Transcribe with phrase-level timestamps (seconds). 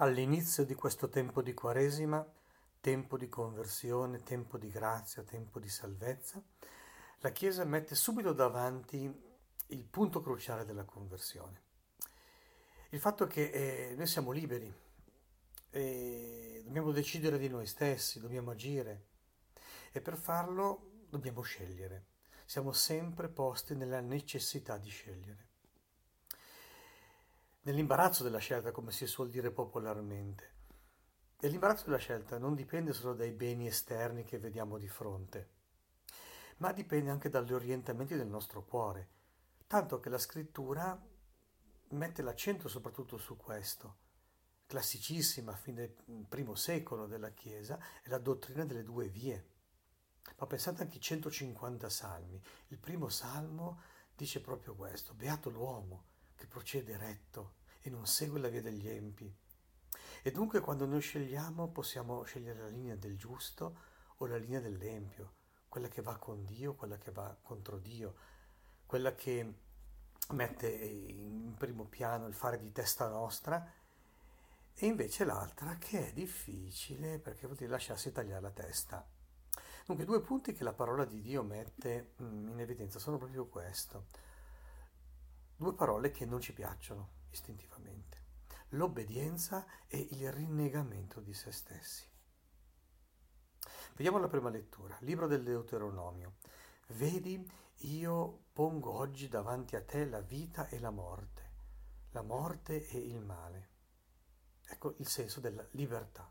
[0.00, 2.22] All'inizio di questo tempo di Quaresima,
[2.80, 6.42] tempo di conversione, tempo di grazia, tempo di salvezza,
[7.20, 9.10] la Chiesa mette subito davanti
[9.68, 11.62] il punto cruciale della conversione.
[12.90, 14.70] Il fatto che eh, noi siamo liberi,
[15.70, 19.06] e dobbiamo decidere di noi stessi, dobbiamo agire
[19.92, 22.08] e per farlo dobbiamo scegliere.
[22.44, 25.45] Siamo sempre posti nella necessità di scegliere.
[27.66, 30.54] Nell'imbarazzo della scelta, come si suol dire popolarmente.
[31.40, 35.50] E l'imbarazzo della scelta non dipende solo dai beni esterni che vediamo di fronte,
[36.58, 39.08] ma dipende anche dagli orientamenti del nostro cuore,
[39.66, 40.96] tanto che la scrittura
[41.88, 43.96] mette l'accento soprattutto su questo
[44.66, 45.92] classicissima fin del
[46.28, 49.44] primo secolo della Chiesa, è la dottrina delle due vie.
[50.38, 52.40] Ma pensate anche ai 150 salmi.
[52.68, 53.80] Il primo salmo
[54.14, 59.34] dice proprio questo, beato l'uomo che procede retto e non segue la via degli empi.
[60.22, 63.76] E dunque quando noi scegliamo possiamo scegliere la linea del giusto
[64.16, 65.34] o la linea dell'empio,
[65.68, 68.14] quella che va con Dio, quella che va contro Dio,
[68.86, 69.54] quella che
[70.30, 73.72] mette in primo piano il fare di testa nostra
[74.74, 79.06] e invece l'altra che è difficile perché vuol dire lasciarsi tagliare la testa.
[79.86, 84.06] Dunque, due punti che la parola di Dio mette mm, in evidenza sono proprio questo.
[85.58, 88.24] Due parole che non ci piacciono istintivamente.
[88.70, 92.04] L'obbedienza e il rinnegamento di se stessi.
[93.94, 96.34] Vediamo la prima lettura, libro del Deuteronomio.
[96.88, 101.50] Vedi, io pongo oggi davanti a te la vita e la morte,
[102.10, 103.70] la morte e il male.
[104.66, 106.30] Ecco il senso della libertà.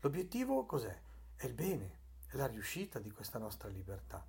[0.00, 1.00] L'obiettivo cos'è?
[1.36, 4.26] È il bene, è la riuscita di questa nostra libertà.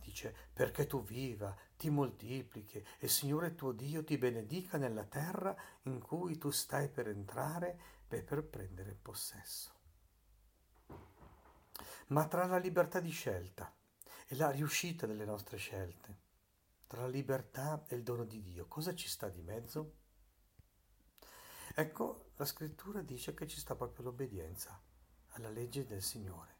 [0.00, 6.00] Dice, perché tu viva, ti moltiplichi e Signore tuo Dio ti benedica nella terra in
[6.00, 9.78] cui tu stai per entrare per prendere possesso.
[12.08, 13.72] Ma tra la libertà di scelta
[14.26, 16.18] e la riuscita delle nostre scelte,
[16.88, 19.98] tra la libertà e il dono di Dio, cosa ci sta di mezzo?
[21.74, 24.82] Ecco, la scrittura dice che ci sta proprio l'obbedienza
[25.28, 26.59] alla legge del Signore.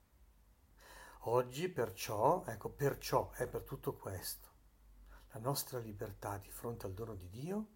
[1.25, 4.49] Oggi perciò, ecco, perciò è per tutto questo,
[5.33, 7.67] la nostra libertà di fronte al dono di Dio,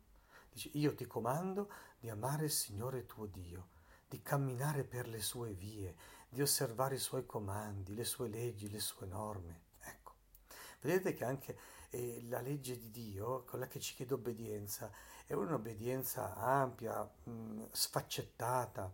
[0.50, 3.68] dice io ti comando di amare il Signore tuo Dio,
[4.08, 5.94] di camminare per le sue vie,
[6.26, 9.64] di osservare i suoi comandi, le sue leggi, le sue norme.
[9.80, 10.14] Ecco,
[10.80, 11.58] vedete che anche
[11.90, 14.90] eh, la legge di Dio, quella che ci chiede obbedienza,
[15.26, 18.90] è un'obbedienza ampia, mh, sfaccettata.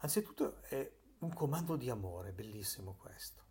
[0.00, 3.45] Anzitutto è un comando di amore, bellissimo questo.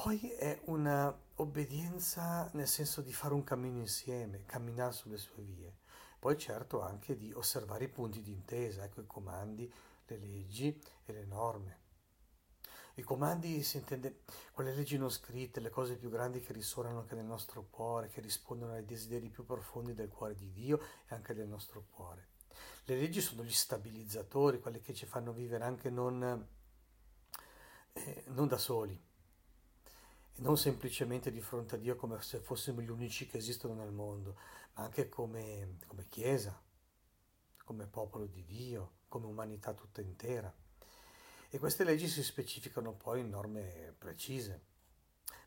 [0.00, 5.78] Poi è un'obbedienza nel senso di fare un cammino insieme, camminare sulle sue vie.
[6.20, 9.68] Poi certo anche di osservare i punti di intesa, ecco i comandi,
[10.06, 11.78] le leggi e le norme.
[12.94, 14.20] I comandi si intende
[14.52, 18.20] quelle leggi non scritte, le cose più grandi che risuonano anche nel nostro cuore, che
[18.20, 22.28] rispondono ai desideri più profondi del cuore di Dio e anche del nostro cuore.
[22.84, 26.46] Le leggi sono gli stabilizzatori, quelle che ci fanno vivere anche non,
[27.94, 29.06] eh, non da soli,
[30.38, 33.90] e non semplicemente di fronte a Dio come se fossimo gli unici che esistono nel
[33.90, 34.36] mondo,
[34.74, 36.62] ma anche come, come Chiesa,
[37.64, 40.52] come popolo di Dio, come umanità tutta intera.
[41.50, 44.66] E queste leggi si specificano poi in norme precise.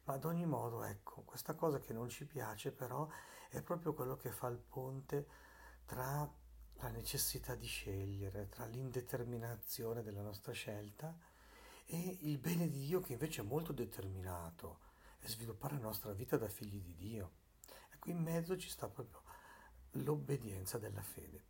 [0.04, 3.08] Ma ad ogni modo, ecco, questa cosa che non ci piace però
[3.50, 5.28] è proprio quello che fa il ponte
[5.86, 6.30] tra
[6.76, 11.16] la necessità di scegliere, tra l'indeterminazione della nostra scelta
[11.94, 14.80] e il bene di Dio che invece è molto determinato,
[15.20, 17.32] è sviluppare la nostra vita da figli di Dio.
[17.92, 19.22] Ecco, in mezzo ci sta proprio
[19.92, 21.44] l'obbedienza della fede.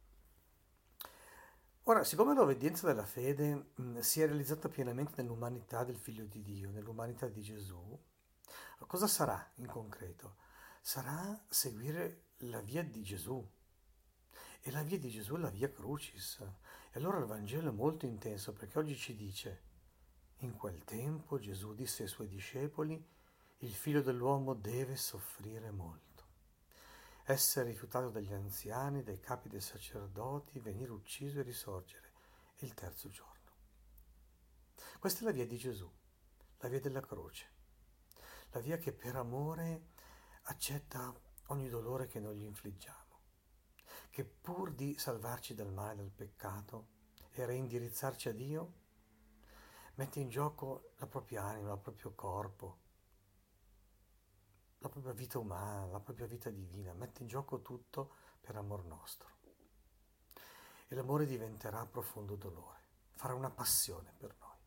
[1.84, 6.72] Ora, siccome l'obbedienza della fede mh, si è realizzata pienamente nell'umanità del Figlio di Dio,
[6.72, 8.00] nell'umanità di Gesù,
[8.88, 10.38] cosa sarà in concreto?
[10.82, 13.48] Sarà seguire la via di Gesù.
[14.64, 16.40] E la via di Gesù è la via Crucis.
[16.92, 19.70] E allora il Vangelo è molto intenso perché oggi ci dice,
[20.42, 23.04] in quel tempo Gesù disse ai suoi discepoli,
[23.60, 26.12] il figlio dell'uomo deve soffrire molto
[27.32, 32.12] essere rifiutato dagli anziani, dai capi dei sacerdoti, venire ucciso e risorgere
[32.60, 33.30] il terzo giorno.
[35.00, 35.90] Questa è la via di Gesù,
[36.60, 37.50] la via della croce,
[38.52, 39.90] la via che per amore
[40.44, 41.14] accetta
[41.48, 43.20] ogni dolore che noi gli infliggiamo,
[44.10, 46.88] che pur di salvarci dal male, dal peccato
[47.32, 48.74] e reindirizzarci a Dio,
[49.96, 52.80] mette in gioco la propria anima, il proprio corpo,
[54.80, 59.30] la propria vita umana, la propria vita divina, mette in gioco tutto per amor nostro.
[60.88, 62.80] e l'amore diventerà profondo dolore,
[63.12, 64.58] farà una passione per noi.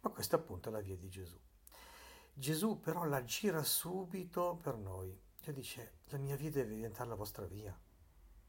[0.00, 1.38] Ma questa appunto è la via di Gesù.
[2.34, 7.14] Gesù però la gira subito per noi, cioè dice la mia via deve diventare la
[7.14, 7.76] vostra via,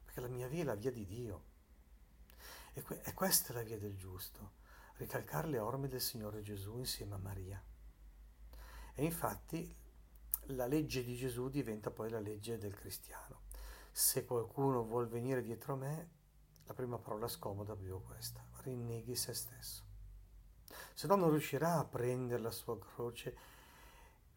[0.04, 1.46] perché la mia via è la via di Dio.
[2.74, 4.52] E, que- e questa è la via del giusto,
[5.00, 7.64] ricalcare le orme del Signore Gesù insieme a Maria.
[8.94, 9.74] E infatti
[10.48, 13.44] la legge di Gesù diventa poi la legge del cristiano.
[13.92, 16.10] Se qualcuno vuol venire dietro me,
[16.66, 19.84] la prima parola scomoda è proprio questa, rinneghi se stesso.
[20.94, 23.38] Se no non riuscirà a prendere la sua croce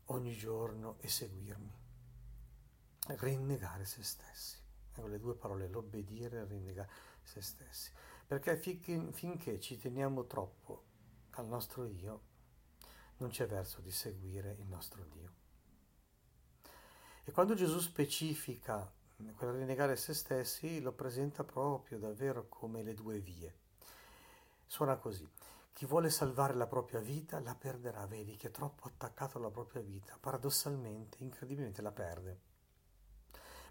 [0.06, 1.80] ogni giorno e seguirmi.
[3.08, 4.58] Rinnegare se stessi.
[4.94, 6.90] Ecco le due parole, l'obbedire e rinnegare
[7.22, 7.90] se stessi.
[8.26, 10.82] Perché finché, finché ci teniamo troppo
[11.32, 12.20] al nostro io,
[13.18, 15.32] non c'è verso di seguire il nostro Dio.
[17.24, 18.90] E quando Gesù specifica
[19.36, 23.54] quel rinnegare se stessi, lo presenta proprio davvero come le due vie.
[24.66, 25.28] Suona così.
[25.72, 29.82] Chi vuole salvare la propria vita la perderà, vedi che è troppo attaccato alla propria
[29.82, 32.40] vita, paradossalmente, incredibilmente la perde.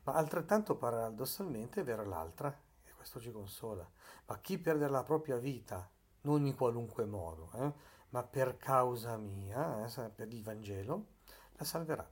[0.03, 2.57] Ma altrettanto paradossalmente è vera l'altra,
[3.01, 3.89] questo ci consola.
[4.27, 5.89] Ma chi perde la propria vita,
[6.21, 7.73] non in qualunque modo, eh,
[8.09, 11.07] ma per causa mia, eh, per il Vangelo,
[11.53, 12.09] la salverà.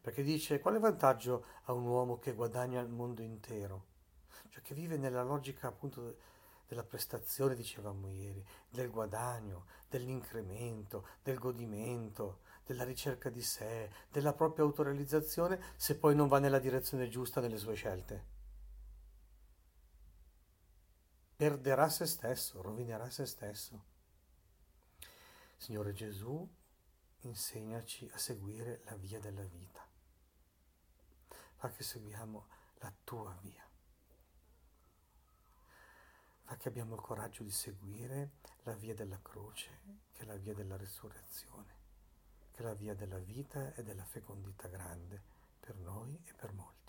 [0.00, 3.94] Perché dice, quale vantaggio ha un uomo che guadagna il mondo intero?
[4.48, 6.16] Cioè che vive nella logica appunto
[6.66, 14.64] della prestazione, dicevamo ieri, del guadagno, dell'incremento, del godimento, della ricerca di sé, della propria
[14.64, 18.34] autorealizzazione, se poi non va nella direzione giusta nelle sue scelte.
[21.36, 23.84] Perderà se stesso, rovinerà se stesso.
[25.56, 26.48] Signore Gesù,
[27.20, 29.86] insegnaci a seguire la via della vita.
[31.56, 32.46] Fa che seguiamo
[32.78, 33.65] la tua via
[36.46, 38.30] ma che abbiamo il coraggio di seguire
[38.62, 39.80] la via della croce,
[40.12, 41.74] che è la via della risurrezione,
[42.52, 45.20] che è la via della vita e della fecondità grande
[45.58, 46.85] per noi e per molti.